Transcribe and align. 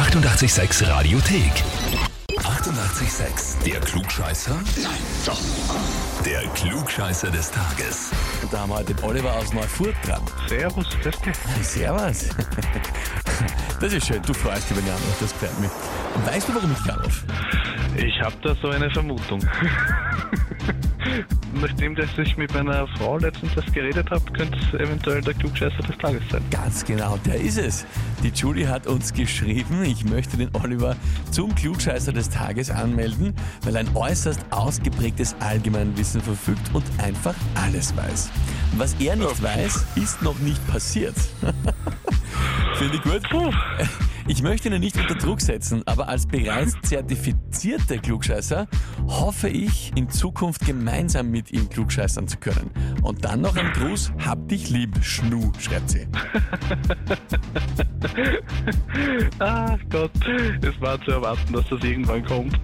886 0.00 0.88
Radiothek. 0.88 1.52
88,6. 2.38 3.62
Der 3.64 3.80
Klugscheißer? 3.80 4.54
Nein, 4.82 4.92
doch. 5.26 5.38
Der 6.24 6.40
Klugscheißer 6.54 7.30
des 7.30 7.50
Tages. 7.50 8.10
Und 8.42 8.50
da 8.50 8.60
haben 8.60 8.70
wir 8.70 8.76
heute 8.76 8.94
den 8.94 9.04
Oliver 9.04 9.34
aus 9.34 9.52
Neufurt 9.52 9.94
dran. 10.02 10.22
Servus, 10.46 10.86
grüß 11.02 11.20
dich. 11.20 11.36
Servus. 11.66 12.30
Das 13.80 13.94
ist 13.94 14.06
schön, 14.06 14.20
du 14.22 14.34
freust 14.34 14.68
dich, 14.68 14.76
wenn 14.76 14.84
ich 14.84 14.92
anrufe, 14.92 15.16
das 15.20 15.32
gefällt 15.32 15.58
mir. 15.60 15.70
Und 16.14 16.26
weißt 16.26 16.48
du, 16.48 16.54
warum 16.54 16.70
ich 16.72 16.92
anrufe? 16.92 17.26
Ich 17.96 18.20
habe 18.20 18.36
da 18.42 18.54
so 18.60 18.68
eine 18.68 18.90
Vermutung. 18.90 19.40
Nachdem 21.52 21.94
dass 21.94 22.16
ich 22.16 22.36
mit 22.36 22.52
meiner 22.54 22.86
Frau 22.86 23.18
letztens 23.18 23.54
das 23.54 23.64
geredet 23.72 24.10
habe, 24.10 24.24
könnte 24.32 24.58
es 24.58 24.80
eventuell 24.80 25.20
der 25.20 25.34
Klugscheißer 25.34 25.82
des 25.82 25.98
Tages 25.98 26.22
sein. 26.30 26.42
Ganz 26.50 26.84
genau, 26.84 27.16
der 27.24 27.40
ist 27.40 27.58
es. 27.58 27.84
Die 28.22 28.28
Julie 28.28 28.68
hat 28.68 28.86
uns 28.86 29.12
geschrieben, 29.12 29.82
ich 29.82 30.04
möchte 30.04 30.36
den 30.36 30.50
Oliver 30.54 30.96
zum 31.30 31.54
Klugscheißer 31.54 32.12
des 32.12 32.30
Tages 32.30 32.70
anmelden, 32.70 33.34
weil 33.62 33.74
er 33.74 33.80
ein 33.80 33.96
äußerst 33.96 34.40
ausgeprägtes 34.50 35.34
Allgemeinwissen 35.40 36.20
verfügt 36.20 36.72
und 36.72 36.84
einfach 36.98 37.34
alles 37.54 37.96
weiß. 37.96 38.30
Was 38.76 38.94
er 39.00 39.16
nicht 39.16 39.42
weiß, 39.42 39.86
ist 39.96 40.22
noch 40.22 40.38
nicht 40.38 40.64
passiert. 40.68 41.16
Finde 42.74 42.96
ich 42.96 43.02
gut. 43.02 43.22
Puh, 43.28 43.52
Ich 44.30 44.44
möchte 44.44 44.68
ihn 44.68 44.78
nicht 44.78 44.96
unter 44.96 45.16
Druck 45.16 45.40
setzen, 45.40 45.82
aber 45.86 46.08
als 46.08 46.24
bereits 46.24 46.76
zertifizierter 46.82 47.98
Klugscheißer 47.98 48.68
hoffe 49.08 49.48
ich, 49.48 49.90
in 49.96 50.08
Zukunft 50.08 50.64
gemeinsam 50.64 51.32
mit 51.32 51.50
ihm 51.50 51.68
klugscheißern 51.68 52.28
zu 52.28 52.36
können. 52.36 52.70
Und 53.02 53.24
dann 53.24 53.40
noch 53.40 53.56
ein 53.56 53.72
Gruß, 53.72 54.12
hab 54.24 54.48
dich 54.48 54.70
lieb, 54.70 55.02
Schnu, 55.02 55.50
schreibt 55.58 55.90
sie. 55.90 56.06
ah 59.40 59.76
Gott, 59.90 60.12
es 60.62 60.80
war 60.80 61.02
zu 61.02 61.10
erwarten, 61.10 61.52
dass 61.52 61.68
das 61.68 61.82
irgendwann 61.82 62.24
kommt. 62.24 62.56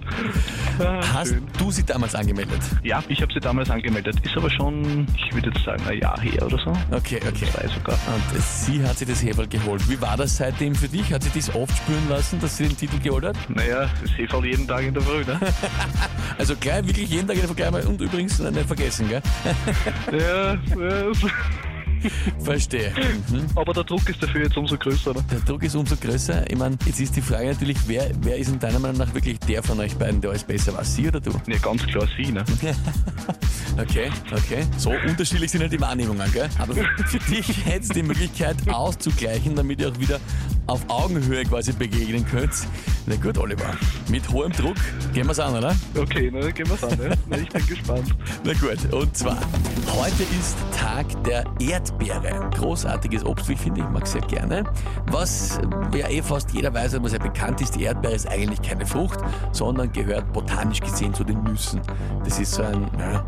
Ah, 0.79 1.01
Hast 1.13 1.31
schön. 1.31 1.45
du 1.57 1.69
sie 1.69 1.83
damals 1.83 2.15
angemeldet? 2.15 2.61
Ja, 2.83 3.03
ich 3.09 3.21
habe 3.21 3.33
sie 3.33 3.41
damals 3.41 3.69
angemeldet. 3.69 4.15
Ist 4.23 4.37
aber 4.37 4.49
schon, 4.49 5.05
ich 5.17 5.33
würde 5.33 5.49
jetzt 5.49 5.65
sagen, 5.65 5.83
ein 5.85 5.99
Jahr 5.99 6.17
her 6.21 6.45
oder 6.45 6.59
so. 6.59 6.71
Okay, 6.95 7.19
okay. 7.27 7.47
Zwei 7.51 7.67
sogar. 7.67 7.97
Und 8.07 8.41
sie 8.41 8.81
hat 8.83 8.97
sich 8.97 9.07
das 9.07 9.21
Heferl 9.21 9.47
geholt. 9.47 9.89
Wie 9.89 9.99
war 9.99 10.15
das 10.15 10.37
seitdem 10.37 10.73
für 10.73 10.87
dich? 10.87 11.11
Hat 11.11 11.23
sie 11.23 11.31
das 11.33 11.56
oft 11.57 11.75
spüren 11.77 12.09
lassen, 12.09 12.39
dass 12.39 12.57
sie 12.57 12.67
den 12.67 12.77
Titel 12.77 12.99
geholt 12.99 13.25
hat? 13.25 13.37
Naja, 13.49 13.89
das 14.01 14.17
Heferl 14.17 14.45
jeden 14.45 14.67
Tag 14.67 14.83
in 14.83 14.93
der 14.93 15.03
Früh, 15.03 15.23
ne? 15.25 15.39
Also 16.37 16.55
gleich, 16.55 16.85
wirklich 16.85 17.09
jeden 17.09 17.27
Tag 17.27 17.37
gleich 17.55 17.71
mal. 17.71 17.85
Und 17.85 17.99
übrigens, 17.99 18.37
nicht 18.39 18.67
vergessen, 18.67 19.09
gell? 19.09 19.21
ja, 20.11 20.53
ja, 20.53 21.11
Verstehe. 22.39 22.93
Mhm. 23.31 23.45
aber 23.55 23.73
der 23.73 23.83
Druck 23.83 24.07
ist 24.09 24.21
dafür 24.21 24.43
jetzt 24.43 24.57
umso 24.57 24.77
größer, 24.77 25.13
ne? 25.13 25.23
Der 25.31 25.39
Druck 25.39 25.63
ist 25.63 25.75
umso 25.75 25.95
größer. 25.95 26.49
Ich 26.49 26.57
meine, 26.57 26.77
jetzt 26.85 26.99
ist 26.99 27.15
die 27.15 27.21
Frage 27.21 27.47
natürlich, 27.47 27.77
wer, 27.87 28.11
wer 28.21 28.37
ist 28.37 28.49
in 28.49 28.59
deiner 28.59 28.79
Meinung 28.79 28.97
nach 28.97 29.13
wirklich 29.13 29.39
der 29.39 29.63
von 29.63 29.79
euch 29.79 29.95
beiden, 29.95 30.21
der 30.21 30.31
alles 30.31 30.43
besser 30.43 30.73
war? 30.73 30.83
Sie 30.83 31.07
oder 31.07 31.19
du? 31.19 31.31
Ne, 31.47 31.57
ganz 31.59 31.85
klar 31.85 32.07
sie, 32.17 32.31
ne? 32.31 32.43
Okay, 33.79 34.09
okay. 34.31 34.65
So 34.77 34.89
unterschiedlich 34.89 35.51
sind 35.51 35.61
halt 35.61 35.71
die 35.71 35.79
Wahrnehmungen, 35.79 36.31
gell? 36.31 36.49
Aber 36.57 36.73
für 36.73 37.19
dich 37.31 37.65
hätte 37.65 37.81
es 37.81 37.89
die 37.89 38.03
Möglichkeit 38.03 38.55
auszugleichen, 38.67 39.55
damit 39.55 39.79
ihr 39.81 39.89
auch 39.89 39.99
wieder 39.99 40.19
auf 40.67 40.81
Augenhöhe 40.89 41.43
quasi 41.45 41.71
begegnen 41.71 42.25
könnt. 42.25 42.67
Na 43.05 43.15
gut, 43.15 43.37
Oliver. 43.37 43.73
Mit 44.09 44.29
hohem 44.29 44.51
Druck 44.51 44.75
gehen 45.13 45.27
wir's 45.27 45.39
an, 45.39 45.55
oder? 45.55 45.73
Okay, 45.97 46.29
ne, 46.29 46.51
gehen 46.51 46.69
wir's 46.69 46.83
an, 46.83 46.97
ne? 46.97 47.17
Na, 47.27 47.37
ich 47.37 47.49
bin 47.49 47.65
gespannt. 47.65 48.15
Na 48.43 48.53
gut, 48.53 48.93
und 48.93 49.15
zwar, 49.15 49.37
heute 49.93 50.23
ist 50.37 50.57
Tag 50.77 51.05
der 51.23 51.45
Erdbeere. 51.59 52.49
Großartiges 52.55 53.25
Obst, 53.25 53.47
wie 53.47 53.53
ich 53.53 53.59
finde, 53.59 53.81
ich 53.81 53.89
mag 53.89 54.05
sehr 54.05 54.21
gerne. 54.21 54.65
Was 55.09 55.59
ja 55.95 56.09
eh 56.09 56.21
fast 56.21 56.51
jeder 56.51 56.73
weiß, 56.73 56.95
aber 56.95 57.07
sehr 57.07 57.19
bekannt 57.19 57.61
ist, 57.61 57.75
die 57.75 57.83
Erdbeere 57.83 58.15
ist 58.15 58.27
eigentlich 58.27 58.61
keine 58.61 58.85
Frucht, 58.85 59.19
sondern 59.53 59.91
gehört 59.93 60.31
botanisch 60.33 60.81
gesehen 60.81 61.13
zu 61.13 61.23
den 61.23 61.41
Nüssen. 61.43 61.81
Das 62.25 62.39
ist 62.39 62.53
so 62.53 62.63
ein 62.63 62.91
ja, 62.99 63.25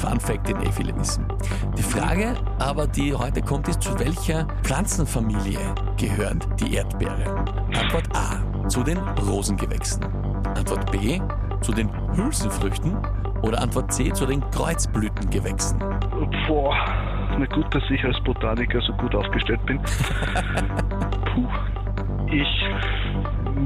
Fun 0.00 0.18
Fact, 0.18 0.48
den 0.48 0.60
eh 0.62 0.72
viele 0.72 0.98
wissen. 0.98 1.26
Die 1.76 1.82
Frage 1.82 2.34
aber, 2.58 2.86
die 2.86 3.14
heute 3.14 3.42
kommt, 3.42 3.68
ist, 3.68 3.82
zu 3.82 3.98
welcher 3.98 4.46
Pflanzenfamilie 4.62 5.58
gehört 5.98 6.46
die 6.60 6.74
Erdbeere? 6.74 7.44
Antwort 7.74 8.08
A, 8.14 8.68
zu 8.68 8.82
den 8.82 8.98
Rosengewächsen. 8.98 10.04
Antwort 10.56 10.90
B, 10.92 11.20
zu 11.60 11.72
den 11.72 11.90
Hülsenfrüchten. 12.16 12.96
Oder 13.42 13.60
Antwort 13.60 13.92
C, 13.92 14.12
zu 14.12 14.26
den 14.26 14.40
Kreuzblütengewächsen. 14.50 15.78
Boah, 16.48 16.74
na 17.38 17.46
gut, 17.46 17.72
dass 17.74 17.82
ich 17.90 18.04
als 18.04 18.18
Botaniker 18.24 18.80
so 18.80 18.92
gut 18.94 19.14
aufgestellt 19.14 19.64
bin. 19.66 19.78
Puh. 21.34 21.48
Ich 22.30 22.64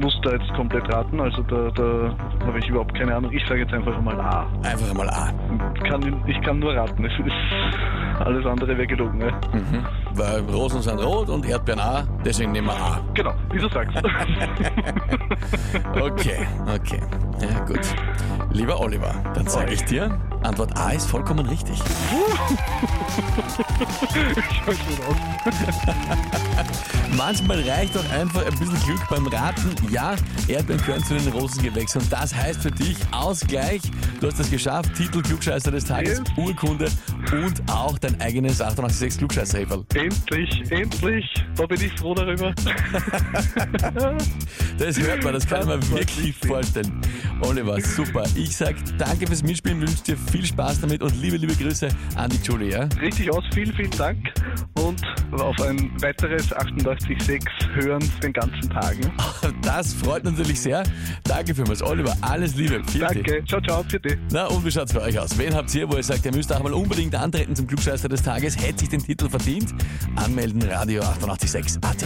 muss 0.01 0.17
da 0.23 0.31
jetzt 0.31 0.51
komplett 0.53 0.91
raten, 0.93 1.19
also 1.19 1.43
da, 1.43 1.69
da 1.71 2.15
habe 2.45 2.59
ich 2.59 2.67
überhaupt 2.67 2.95
keine 2.95 3.15
Ahnung. 3.15 3.31
Ich 3.31 3.45
sage 3.47 3.61
jetzt 3.61 3.73
einfach 3.73 3.99
mal 4.01 4.19
A. 4.19 4.47
Einfach 4.63 4.89
einmal 4.89 5.09
A. 5.09 5.31
Kann, 5.87 6.23
ich 6.27 6.41
kann 6.41 6.59
nur 6.59 6.73
raten, 6.75 7.03
alles 8.19 8.45
andere 8.45 8.77
wäre 8.77 8.87
gelogen. 8.87 9.17
Ne? 9.19 9.31
Mhm. 9.53 9.85
Weil 10.15 10.39
Rosen 10.41 10.81
sind 10.81 10.99
rot 10.99 11.29
und 11.29 11.45
Erdbeeren 11.45 11.79
A, 11.79 12.03
deswegen 12.25 12.51
nehmen 12.51 12.67
wir 12.67 12.75
A. 12.75 12.99
Genau, 13.13 13.33
wie 13.51 13.59
du 13.59 13.67
sagst. 13.69 13.97
Okay, 15.95 16.45
okay. 16.75 17.01
Ja, 17.41 17.59
gut. 17.65 17.79
Lieber 18.53 18.79
Oliver, 18.79 19.15
dann 19.33 19.47
sage 19.47 19.73
ich 19.73 19.83
dir, 19.85 20.19
Antwort 20.43 20.77
A 20.77 20.91
ist 20.91 21.07
vollkommen 21.07 21.45
richtig. 21.47 21.79
Manchmal 27.17 27.61
reicht 27.67 27.95
doch 27.95 28.07
einfach 28.11 28.45
ein 28.45 28.57
bisschen 28.57 28.79
Glück 28.85 29.07
beim 29.09 29.25
Raten. 29.27 29.75
Ja, 29.91 30.15
Erdbeeren 30.47 30.81
gehören 30.81 31.03
zu 31.03 31.15
den 31.15 31.27
Rosengewächsen. 31.29 32.01
Und 32.01 32.11
das 32.11 32.33
heißt 32.33 32.61
für 32.61 32.71
dich 32.71 32.97
Ausgleich. 33.11 33.81
Du 34.19 34.27
hast 34.27 34.39
das 34.39 34.49
geschafft. 34.49 34.93
Titel 34.95 35.21
Klugscheißer 35.21 35.71
des 35.71 35.85
Tages, 35.85 36.19
Yes. 36.19 36.37
Urkunde 36.37 36.89
und 37.31 37.61
auch 37.71 37.97
dein 37.99 38.19
eigenes 38.21 38.61
886 38.61 39.17
klugscheißer 39.19 39.59
-Häferl. 39.59 39.83
Endlich, 39.95 40.71
endlich, 40.71 41.25
da 41.55 41.65
bin 41.65 41.81
ich 41.81 41.93
froh 41.99 42.13
darüber. 42.13 42.53
Das 44.79 44.97
hört 44.99 45.23
man, 45.23 45.33
das 45.33 45.45
kann 45.45 45.67
mir 45.67 45.79
wirklich 45.91 46.35
vorstellen. 46.35 46.99
Oliver, 47.41 47.79
super. 47.81 48.23
Ich 48.35 48.55
sag 48.55 48.75
danke 48.97 49.27
fürs 49.27 49.43
Mitspielen, 49.43 49.81
wünsche 49.81 50.03
dir 50.03 50.17
viel 50.17 50.45
Spaß 50.45 50.81
damit 50.81 51.01
und 51.01 51.19
liebe, 51.21 51.37
liebe 51.37 51.55
Grüße 51.55 51.89
an 52.15 52.29
die 52.29 52.37
Julie. 52.37 52.69
Ja? 52.69 52.87
Richtig 53.01 53.31
aus, 53.31 53.43
vielen, 53.53 53.73
vielen 53.73 53.91
Dank 53.91 54.17
und 54.79 55.01
auf 55.39 55.59
ein 55.61 55.91
weiteres 56.01 56.51
88.6 56.51 57.43
hören 57.73 58.03
den 58.21 58.33
ganzen 58.33 58.69
Tagen. 58.69 59.11
Das 59.61 59.93
freut 59.93 60.23
natürlich 60.23 60.59
sehr. 60.59 60.83
Danke 61.23 61.55
vielmals, 61.55 61.81
Oliver. 61.81 62.15
Alles 62.21 62.55
Liebe. 62.55 62.81
Vierte. 62.85 63.15
Danke, 63.15 63.43
ciao, 63.45 63.61
ciao, 63.61 63.83
für 63.87 63.99
dich. 63.99 64.17
Na, 64.31 64.45
und 64.47 64.65
wie 64.65 64.71
schaut's 64.71 64.93
bei 64.93 65.01
euch 65.01 65.17
aus? 65.17 65.37
Wen 65.37 65.53
habt 65.53 65.73
ihr, 65.75 65.89
wo 65.89 65.95
ihr 65.95 66.03
sagt, 66.03 66.25
ihr 66.25 66.33
müsst 66.33 66.51
auch 66.53 66.61
mal 66.61 66.73
unbedingt 66.73 67.15
antreten 67.15 67.55
zum 67.55 67.67
Klugscheißer 67.67 68.09
des 68.09 68.23
Tages, 68.23 68.57
hätte 68.57 68.79
sich 68.79 68.89
den 68.89 69.03
Titel 69.03 69.29
verdient? 69.29 69.73
Anmelden, 70.15 70.61
Radio 70.63 71.01
886 71.03 71.83
AT. 71.83 72.05